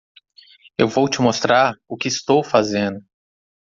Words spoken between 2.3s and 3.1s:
fazendo.